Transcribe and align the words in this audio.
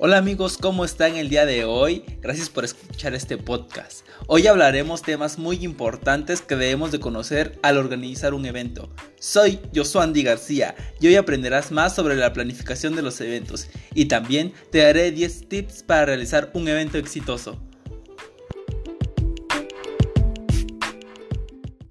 Hola 0.00 0.18
amigos, 0.18 0.58
¿cómo 0.58 0.84
están 0.84 1.16
el 1.16 1.28
día 1.28 1.44
de 1.44 1.64
hoy? 1.64 2.04
Gracias 2.20 2.50
por 2.50 2.64
escuchar 2.64 3.16
este 3.16 3.36
podcast. 3.36 4.06
Hoy 4.28 4.46
hablaremos 4.46 5.02
temas 5.02 5.40
muy 5.40 5.64
importantes 5.64 6.40
que 6.40 6.54
debemos 6.54 6.92
de 6.92 7.00
conocer 7.00 7.58
al 7.64 7.78
organizar 7.78 8.32
un 8.32 8.46
evento. 8.46 8.94
Soy 9.18 9.58
Josuandi 9.74 10.22
García 10.22 10.76
y 11.00 11.08
hoy 11.08 11.16
aprenderás 11.16 11.72
más 11.72 11.96
sobre 11.96 12.14
la 12.14 12.32
planificación 12.32 12.94
de 12.94 13.02
los 13.02 13.20
eventos 13.20 13.66
y 13.92 14.04
también 14.04 14.52
te 14.70 14.78
daré 14.78 15.10
10 15.10 15.48
tips 15.48 15.82
para 15.82 16.04
realizar 16.04 16.52
un 16.54 16.68
evento 16.68 16.96
exitoso. 16.96 17.58